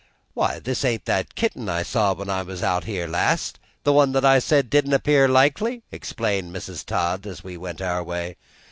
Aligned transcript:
"Why, 0.33 0.57
this 0.57 0.83
ain't 0.83 1.05
that 1.05 1.35
kitten 1.35 1.69
I 1.69 1.83
saw 1.83 2.15
when 2.15 2.27
I 2.27 2.41
was 2.41 2.63
out 2.63 2.87
last, 2.87 3.59
the 3.83 3.93
one 3.93 4.13
that 4.13 4.25
I 4.25 4.39
said 4.39 4.67
didn't 4.71 4.93
appear 4.93 5.27
likely?" 5.27 5.83
exclaimed 5.91 6.51
Mrs. 6.55 6.83
Todd 6.83 7.27
as 7.27 7.43
we 7.43 7.55
went 7.55 7.83
our 7.83 8.03
way. 8.03 8.35